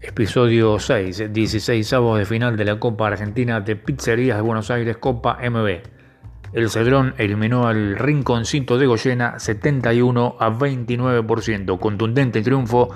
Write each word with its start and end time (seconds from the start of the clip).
Episodio 0.00 0.78
6, 0.78 1.32
16 1.32 1.92
avos 1.92 2.20
de 2.20 2.24
final 2.24 2.56
de 2.56 2.64
la 2.64 2.78
Copa 2.78 3.08
Argentina 3.08 3.60
de 3.60 3.74
Pizzerías 3.74 4.36
de 4.36 4.42
Buenos 4.42 4.70
Aires, 4.70 4.96
Copa 4.96 5.38
MB. 5.42 5.80
El 6.52 6.70
Cedrón 6.70 7.14
eliminó 7.18 7.66
al 7.66 7.98
Rinconcito 7.98 8.78
de 8.78 8.86
Goyena 8.86 9.40
71 9.40 10.36
a 10.38 10.50
29%, 10.50 11.78
contundente 11.80 12.42
triunfo 12.42 12.90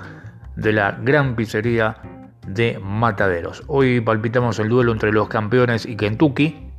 de 0.55 0.71
la 0.71 0.93
gran 0.93 1.35
pizzería 1.35 1.97
de 2.47 2.79
Mataderos. 2.81 3.63
Hoy 3.67 3.99
palpitamos 3.99 4.57
el 4.59 4.69
duelo 4.69 4.93
entre 4.93 5.11
los 5.11 5.27
campeones 5.27 5.85
y 5.85 5.97
Kentucky 5.97 6.69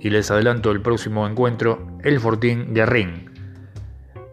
y 0.00 0.10
les 0.10 0.28
adelanto 0.32 0.72
el 0.72 0.82
próximo 0.82 1.24
encuentro, 1.24 1.86
el 2.02 2.18
Fortín 2.18 2.74
de 2.74 2.84
Ring. 2.84 3.31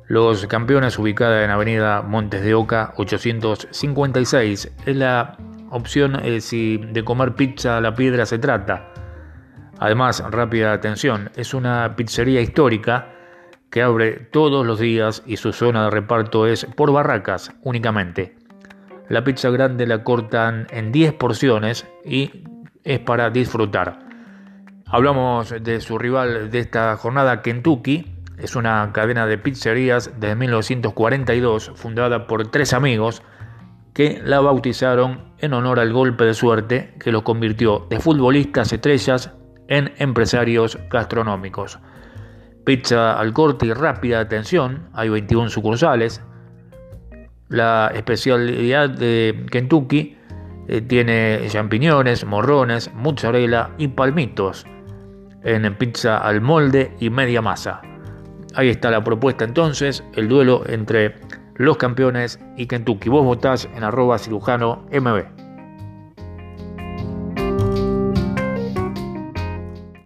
Los 0.09 0.47
campeones 0.47 0.97
ubicada 0.97 1.43
en 1.43 1.51
Avenida 1.51 2.01
Montes 2.01 2.41
de 2.41 2.55
Oca 2.55 2.93
856 2.97 4.71
es 4.87 4.95
la 4.95 5.37
opción 5.69 6.19
eh, 6.25 6.41
si 6.41 6.77
de 6.77 7.03
comer 7.03 7.35
pizza 7.35 7.77
a 7.77 7.81
la 7.81 7.93
piedra 7.93 8.25
se 8.25 8.39
trata. 8.39 8.91
Además, 9.77 10.23
rápida 10.31 10.73
atención, 10.73 11.29
es 11.35 11.53
una 11.53 11.95
pizzería 11.95 12.41
histórica 12.41 13.09
que 13.69 13.83
abre 13.83 14.13
todos 14.13 14.65
los 14.65 14.79
días 14.79 15.21
y 15.27 15.37
su 15.37 15.53
zona 15.53 15.83
de 15.83 15.91
reparto 15.91 16.47
es 16.47 16.65
por 16.65 16.91
barracas 16.91 17.51
únicamente. 17.61 18.35
La 19.09 19.23
pizza 19.23 19.51
grande 19.51 19.85
la 19.85 20.03
cortan 20.03 20.65
en 20.71 20.91
10 20.91 21.13
porciones 21.13 21.85
y 22.03 22.45
es 22.83 22.97
para 22.97 23.29
disfrutar. 23.29 23.99
Hablamos 24.87 25.53
de 25.61 25.79
su 25.81 25.99
rival 25.99 26.49
de 26.49 26.57
esta 26.57 26.97
jornada, 26.97 27.43
Kentucky, 27.43 28.18
es 28.41 28.55
una 28.55 28.91
cadena 28.93 29.25
de 29.25 29.37
pizzerías 29.37 30.19
de 30.19 30.35
1942 30.35 31.71
fundada 31.75 32.27
por 32.27 32.47
tres 32.47 32.73
amigos 32.73 33.21
que 33.93 34.21
la 34.23 34.39
bautizaron 34.39 35.33
en 35.39 35.53
honor 35.53 35.79
al 35.79 35.91
golpe 35.91 36.25
de 36.25 36.33
suerte 36.33 36.93
que 36.99 37.11
los 37.11 37.23
convirtió 37.23 37.87
de 37.89 37.99
futbolistas 37.99 38.71
estrellas 38.71 39.31
en 39.67 39.93
empresarios 39.97 40.77
gastronómicos. 40.89 41.79
Pizza 42.65 43.19
al 43.19 43.33
corte 43.33 43.67
y 43.67 43.73
rápida 43.73 44.19
atención, 44.19 44.89
hay 44.93 45.09
21 45.09 45.49
sucursales. 45.49 46.21
La 47.47 47.91
especialidad 47.93 48.89
de 48.89 49.45
Kentucky 49.51 50.17
eh, 50.67 50.81
tiene 50.81 51.41
champiñones, 51.47 52.25
morrones, 52.25 52.93
mozzarella 52.93 53.71
y 53.77 53.87
palmitos 53.87 54.65
en 55.43 55.73
pizza 55.75 56.17
al 56.17 56.41
molde 56.41 56.95
y 56.99 57.09
media 57.09 57.41
masa. 57.41 57.81
Ahí 58.55 58.69
está 58.69 58.89
la 58.89 59.03
propuesta 59.03 59.45
entonces, 59.45 60.03
el 60.15 60.27
duelo 60.27 60.63
entre 60.67 61.15
los 61.55 61.77
campeones 61.77 62.39
y 62.57 62.67
Kentucky. 62.67 63.09
Vos 63.09 63.23
votás 63.23 63.69
en 63.75 63.83
arroba 63.83 64.17
cirujano 64.17 64.85
MB. 64.91 65.38